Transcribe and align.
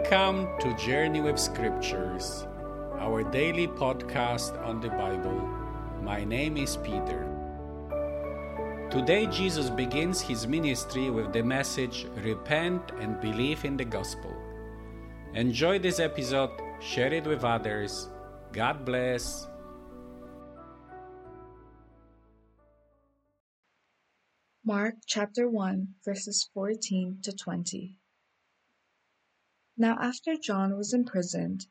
Welcome 0.00 0.48
to 0.60 0.74
Journey 0.76 1.20
with 1.20 1.38
Scriptures, 1.38 2.46
our 2.98 3.22
daily 3.22 3.68
podcast 3.68 4.58
on 4.64 4.80
the 4.80 4.88
Bible. 4.88 5.46
My 6.02 6.24
name 6.24 6.56
is 6.56 6.78
Peter. 6.78 7.28
Today, 8.90 9.26
Jesus 9.26 9.68
begins 9.68 10.22
his 10.22 10.46
ministry 10.46 11.10
with 11.10 11.34
the 11.34 11.42
message 11.42 12.06
Repent 12.24 12.80
and 12.98 13.20
believe 13.20 13.66
in 13.66 13.76
the 13.76 13.84
gospel. 13.84 14.34
Enjoy 15.34 15.78
this 15.78 16.00
episode, 16.00 16.50
share 16.80 17.12
it 17.12 17.26
with 17.26 17.44
others. 17.44 18.08
God 18.52 18.86
bless. 18.86 19.48
Mark 24.64 24.94
chapter 25.06 25.46
1, 25.48 25.88
verses 26.06 26.48
14 26.54 27.18
to 27.22 27.32
20. 27.32 27.99
Now, 29.80 29.96
after 29.98 30.36
John 30.36 30.76
was 30.76 30.92
imprisoned, 30.92 31.66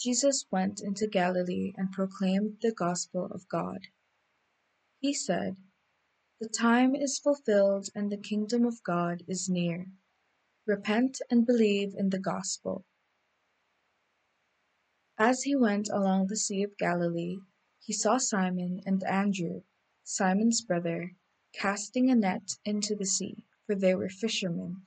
Jesus 0.00 0.46
went 0.50 0.80
into 0.80 1.06
Galilee 1.06 1.74
and 1.76 1.92
proclaimed 1.92 2.56
the 2.62 2.72
gospel 2.72 3.26
of 3.26 3.46
God. 3.50 3.88
He 4.98 5.12
said, 5.12 5.58
The 6.40 6.48
time 6.48 6.94
is 6.94 7.18
fulfilled 7.18 7.90
and 7.94 8.10
the 8.10 8.16
kingdom 8.16 8.64
of 8.64 8.82
God 8.82 9.24
is 9.28 9.50
near. 9.50 9.88
Repent 10.66 11.20
and 11.30 11.44
believe 11.44 11.92
in 11.94 12.08
the 12.08 12.18
gospel. 12.18 12.86
As 15.18 15.42
he 15.42 15.54
went 15.54 15.90
along 15.90 16.28
the 16.28 16.38
Sea 16.38 16.62
of 16.62 16.78
Galilee, 16.78 17.40
he 17.78 17.92
saw 17.92 18.16
Simon 18.16 18.80
and 18.86 19.04
Andrew, 19.04 19.64
Simon's 20.02 20.62
brother, 20.62 21.14
casting 21.52 22.10
a 22.10 22.14
net 22.14 22.56
into 22.64 22.94
the 22.94 23.04
sea, 23.04 23.44
for 23.66 23.74
they 23.74 23.94
were 23.94 24.08
fishermen. 24.08 24.86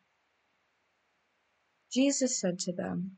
Jesus 1.90 2.40
said 2.40 2.60
to 2.60 2.74
them, 2.74 3.18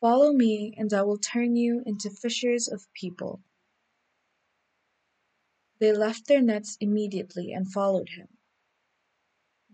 Follow 0.00 0.32
me, 0.32 0.74
and 0.78 0.92
I 0.94 1.02
will 1.02 1.18
turn 1.18 1.56
you 1.56 1.82
into 1.84 2.08
fishers 2.08 2.68
of 2.68 2.92
people. 2.94 3.42
They 5.78 5.92
left 5.92 6.26
their 6.26 6.40
nets 6.40 6.76
immediately 6.80 7.52
and 7.52 7.72
followed 7.72 8.10
him. 8.10 8.28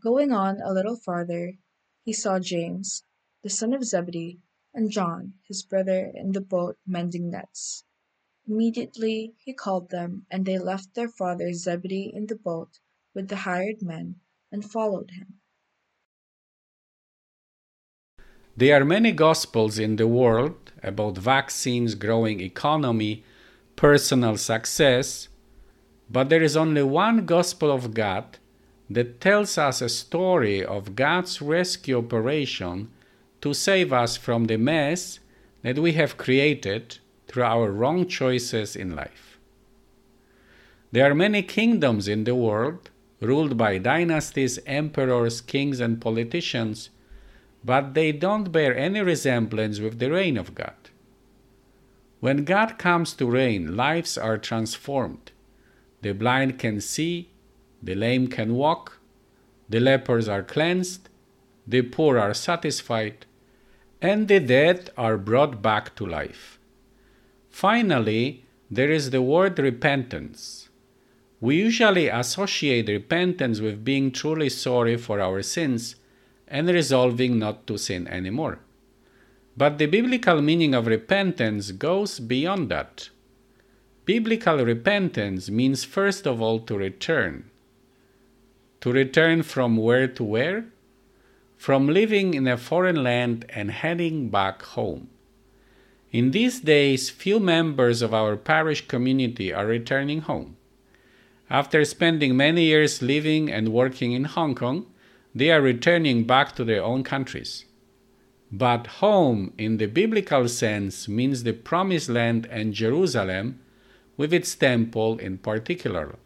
Going 0.00 0.32
on 0.32 0.60
a 0.60 0.72
little 0.72 0.96
farther, 0.96 1.58
he 2.04 2.12
saw 2.12 2.38
James, 2.38 3.02
the 3.42 3.50
son 3.50 3.72
of 3.72 3.84
Zebedee, 3.84 4.40
and 4.72 4.90
John, 4.90 5.34
his 5.48 5.62
brother, 5.62 6.12
in 6.14 6.32
the 6.32 6.40
boat 6.40 6.78
mending 6.86 7.30
nets. 7.30 7.84
Immediately 8.46 9.34
he 9.38 9.52
called 9.52 9.90
them, 9.90 10.26
and 10.30 10.46
they 10.46 10.58
left 10.58 10.94
their 10.94 11.08
father 11.08 11.52
Zebedee 11.52 12.12
in 12.14 12.26
the 12.26 12.36
boat 12.36 12.78
with 13.14 13.28
the 13.28 13.36
hired 13.36 13.82
men 13.82 14.20
and 14.52 14.70
followed 14.70 15.10
him. 15.10 15.40
There 18.58 18.80
are 18.80 18.86
many 18.86 19.12
gospels 19.12 19.78
in 19.78 19.96
the 19.96 20.06
world 20.06 20.72
about 20.82 21.18
vaccines, 21.18 21.94
growing 21.94 22.40
economy, 22.40 23.22
personal 23.76 24.38
success, 24.38 25.28
but 26.08 26.30
there 26.30 26.42
is 26.42 26.56
only 26.56 26.82
one 26.82 27.26
gospel 27.26 27.70
of 27.70 27.92
God 27.92 28.38
that 28.88 29.20
tells 29.20 29.58
us 29.58 29.82
a 29.82 29.90
story 29.90 30.64
of 30.64 30.96
God's 30.96 31.42
rescue 31.42 31.98
operation 31.98 32.88
to 33.42 33.52
save 33.52 33.92
us 33.92 34.16
from 34.16 34.46
the 34.46 34.56
mess 34.56 35.18
that 35.60 35.78
we 35.78 35.92
have 35.92 36.16
created 36.16 36.98
through 37.28 37.42
our 37.42 37.70
wrong 37.70 38.06
choices 38.06 38.74
in 38.74 38.96
life. 38.96 39.38
There 40.92 41.10
are 41.10 41.14
many 41.14 41.42
kingdoms 41.42 42.08
in 42.08 42.24
the 42.24 42.34
world 42.34 42.88
ruled 43.20 43.58
by 43.58 43.76
dynasties, 43.76 44.58
emperors, 44.64 45.42
kings, 45.42 45.78
and 45.78 46.00
politicians 46.00 46.88
but 47.66 47.94
they 47.94 48.12
don't 48.12 48.52
bear 48.52 48.76
any 48.76 49.00
resemblance 49.00 49.80
with 49.80 49.98
the 49.98 50.08
reign 50.08 50.38
of 50.38 50.54
God. 50.54 50.76
When 52.20 52.44
God 52.44 52.78
comes 52.78 53.12
to 53.14 53.26
reign, 53.26 53.76
lives 53.76 54.16
are 54.16 54.38
transformed. 54.38 55.32
The 56.00 56.14
blind 56.14 56.60
can 56.60 56.80
see, 56.80 57.28
the 57.82 57.96
lame 57.96 58.28
can 58.28 58.54
walk, 58.54 59.00
the 59.68 59.80
lepers 59.80 60.28
are 60.28 60.44
cleansed, 60.44 61.08
the 61.66 61.82
poor 61.82 62.18
are 62.18 62.34
satisfied, 62.34 63.26
and 64.00 64.28
the 64.28 64.38
dead 64.38 64.90
are 64.96 65.18
brought 65.18 65.60
back 65.60 65.96
to 65.96 66.06
life. 66.06 66.60
Finally, 67.50 68.44
there 68.70 68.92
is 68.92 69.10
the 69.10 69.22
word 69.22 69.58
repentance. 69.58 70.68
We 71.40 71.56
usually 71.56 72.06
associate 72.06 72.88
repentance 72.88 73.58
with 73.58 73.84
being 73.84 74.12
truly 74.12 74.50
sorry 74.50 74.96
for 74.96 75.20
our 75.20 75.42
sins 75.42 75.96
and 76.48 76.68
resolving 76.68 77.38
not 77.38 77.66
to 77.66 77.76
sin 77.76 78.06
anymore. 78.08 78.60
But 79.56 79.78
the 79.78 79.86
biblical 79.86 80.42
meaning 80.42 80.74
of 80.74 80.86
repentance 80.86 81.72
goes 81.72 82.20
beyond 82.20 82.68
that. 82.70 83.08
Biblical 84.04 84.64
repentance 84.64 85.50
means, 85.50 85.84
first 85.84 86.26
of 86.26 86.40
all, 86.40 86.60
to 86.60 86.76
return. 86.76 87.50
To 88.82 88.92
return 88.92 89.42
from 89.42 89.76
where 89.76 90.06
to 90.06 90.22
where? 90.22 90.66
From 91.56 91.88
living 91.88 92.34
in 92.34 92.46
a 92.46 92.56
foreign 92.56 93.02
land 93.02 93.46
and 93.48 93.70
heading 93.70 94.28
back 94.28 94.62
home. 94.62 95.08
In 96.12 96.30
these 96.30 96.60
days, 96.60 97.10
few 97.10 97.40
members 97.40 98.00
of 98.02 98.14
our 98.14 98.36
parish 98.36 98.86
community 98.86 99.52
are 99.52 99.66
returning 99.66 100.20
home. 100.20 100.56
After 101.50 101.84
spending 101.84 102.36
many 102.36 102.64
years 102.64 103.02
living 103.02 103.50
and 103.50 103.72
working 103.72 104.12
in 104.12 104.24
Hong 104.24 104.54
Kong, 104.54 104.86
they 105.36 105.50
are 105.50 105.60
returning 105.60 106.24
back 106.24 106.56
to 106.56 106.64
their 106.64 106.82
own 106.82 107.04
countries. 107.04 107.66
But 108.50 108.86
home, 109.04 109.52
in 109.58 109.76
the 109.76 109.84
biblical 109.84 110.48
sense, 110.48 111.08
means 111.08 111.42
the 111.42 111.52
promised 111.52 112.08
land 112.08 112.48
and 112.50 112.72
Jerusalem, 112.72 113.60
with 114.16 114.32
its 114.32 114.54
temple 114.54 115.18
in 115.18 115.36
particular. 115.36 116.16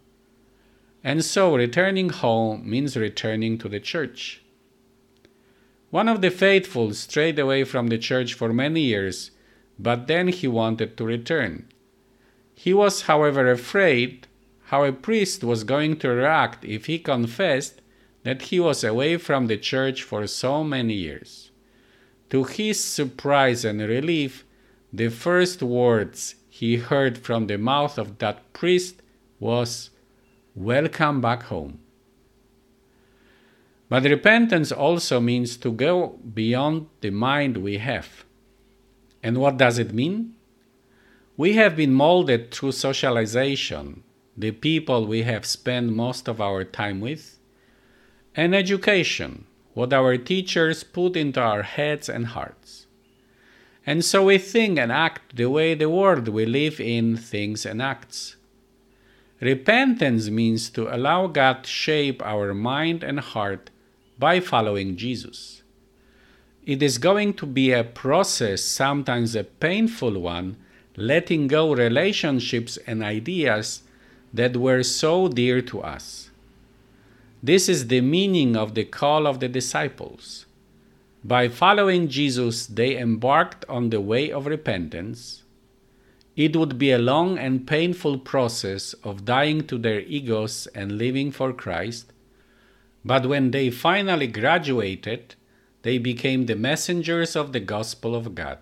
And 1.02 1.24
so, 1.24 1.56
returning 1.56 2.10
home 2.10 2.62
means 2.70 2.96
returning 2.96 3.58
to 3.58 3.68
the 3.68 3.80
church. 3.80 4.42
One 5.90 6.08
of 6.08 6.20
the 6.20 6.30
faithful 6.30 6.94
strayed 6.94 7.36
away 7.40 7.64
from 7.64 7.88
the 7.88 7.98
church 7.98 8.34
for 8.34 8.52
many 8.52 8.82
years, 8.82 9.32
but 9.76 10.06
then 10.06 10.28
he 10.28 10.46
wanted 10.46 10.96
to 10.96 11.04
return. 11.04 11.66
He 12.54 12.72
was, 12.72 13.02
however, 13.02 13.50
afraid 13.50 14.28
how 14.66 14.84
a 14.84 14.92
priest 14.92 15.42
was 15.42 15.64
going 15.64 15.96
to 15.96 16.10
react 16.10 16.64
if 16.64 16.86
he 16.86 17.00
confessed 17.00 17.80
that 18.22 18.42
he 18.42 18.60
was 18.60 18.84
away 18.84 19.16
from 19.16 19.46
the 19.46 19.56
church 19.56 20.02
for 20.02 20.26
so 20.26 20.62
many 20.62 20.94
years. 20.94 21.50
To 22.30 22.44
his 22.44 22.82
surprise 22.82 23.64
and 23.64 23.80
relief, 23.80 24.44
the 24.92 25.08
first 25.08 25.62
words 25.62 26.36
he 26.48 26.76
heard 26.76 27.18
from 27.18 27.46
the 27.46 27.58
mouth 27.58 27.98
of 27.98 28.18
that 28.18 28.52
priest 28.52 29.02
was, 29.38 29.90
Welcome 30.54 31.20
back 31.20 31.44
home. 31.44 31.80
But 33.88 34.04
repentance 34.04 34.70
also 34.70 35.18
means 35.18 35.56
to 35.56 35.72
go 35.72 36.18
beyond 36.34 36.86
the 37.00 37.10
mind 37.10 37.56
we 37.56 37.78
have. 37.78 38.24
And 39.22 39.38
what 39.38 39.56
does 39.56 39.78
it 39.78 39.92
mean? 39.92 40.34
We 41.36 41.54
have 41.54 41.74
been 41.74 41.92
molded 41.92 42.52
through 42.52 42.72
socialization, 42.72 44.04
the 44.36 44.52
people 44.52 45.06
we 45.06 45.22
have 45.22 45.44
spent 45.44 45.92
most 45.92 46.28
of 46.28 46.40
our 46.40 46.62
time 46.62 47.00
with, 47.00 47.39
and 48.40 48.54
education, 48.54 49.44
what 49.74 49.92
our 49.92 50.16
teachers 50.16 50.82
put 50.82 51.14
into 51.14 51.38
our 51.38 51.62
heads 51.62 52.08
and 52.08 52.28
hearts. 52.28 52.86
And 53.84 54.02
so 54.02 54.24
we 54.24 54.38
think 54.38 54.78
and 54.78 54.90
act 54.90 55.36
the 55.36 55.50
way 55.50 55.74
the 55.74 55.90
world 55.90 56.26
we 56.28 56.46
live 56.46 56.80
in 56.80 57.18
thinks 57.18 57.66
and 57.66 57.82
acts. 57.82 58.36
Repentance 59.42 60.30
means 60.30 60.70
to 60.70 60.88
allow 60.88 61.26
God 61.26 61.64
to 61.64 61.68
shape 61.68 62.22
our 62.22 62.54
mind 62.54 63.04
and 63.04 63.20
heart 63.20 63.68
by 64.18 64.40
following 64.40 64.96
Jesus. 64.96 65.62
It 66.64 66.82
is 66.82 66.96
going 66.96 67.34
to 67.34 67.46
be 67.46 67.72
a 67.72 67.84
process, 67.84 68.64
sometimes 68.64 69.36
a 69.36 69.44
painful 69.44 70.18
one, 70.18 70.56
letting 70.96 71.46
go 71.46 71.74
relationships 71.74 72.78
and 72.86 73.02
ideas 73.02 73.82
that 74.32 74.56
were 74.56 74.82
so 74.82 75.28
dear 75.28 75.60
to 75.60 75.82
us. 75.82 76.29
This 77.42 77.70
is 77.70 77.86
the 77.86 78.02
meaning 78.02 78.54
of 78.54 78.74
the 78.74 78.84
call 78.84 79.26
of 79.26 79.40
the 79.40 79.48
disciples. 79.48 80.44
By 81.24 81.48
following 81.48 82.08
Jesus, 82.08 82.66
they 82.66 82.98
embarked 82.98 83.64
on 83.66 83.88
the 83.88 84.00
way 84.00 84.30
of 84.30 84.44
repentance. 84.44 85.42
It 86.36 86.54
would 86.54 86.78
be 86.78 86.90
a 86.90 86.98
long 86.98 87.38
and 87.38 87.66
painful 87.66 88.18
process 88.18 88.92
of 89.04 89.24
dying 89.24 89.66
to 89.68 89.78
their 89.78 90.00
egos 90.00 90.66
and 90.74 90.98
living 90.98 91.30
for 91.30 91.54
Christ. 91.54 92.12
But 93.04 93.26
when 93.26 93.52
they 93.52 93.70
finally 93.70 94.26
graduated, 94.26 95.34
they 95.80 95.96
became 95.96 96.44
the 96.44 96.56
messengers 96.56 97.36
of 97.36 97.52
the 97.52 97.60
gospel 97.60 98.14
of 98.14 98.34
God. 98.34 98.58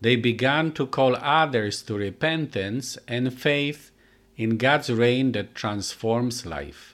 They 0.00 0.14
began 0.14 0.70
to 0.72 0.86
call 0.86 1.16
others 1.16 1.82
to 1.82 1.94
repentance 1.94 2.98
and 3.08 3.34
faith 3.34 3.90
in 4.36 4.58
God's 4.58 4.90
reign 4.90 5.32
that 5.32 5.56
transforms 5.56 6.46
life. 6.46 6.93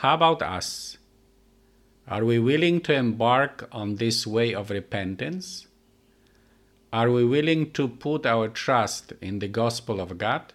How 0.00 0.14
about 0.14 0.42
us? 0.42 0.96
Are 2.06 2.24
we 2.24 2.38
willing 2.38 2.80
to 2.82 2.94
embark 2.94 3.68
on 3.72 3.96
this 3.96 4.28
way 4.28 4.54
of 4.54 4.70
repentance? 4.70 5.66
Are 6.92 7.10
we 7.10 7.24
willing 7.24 7.72
to 7.72 7.88
put 7.88 8.24
our 8.24 8.46
trust 8.46 9.12
in 9.20 9.40
the 9.40 9.48
gospel 9.48 10.00
of 10.00 10.16
God? 10.16 10.52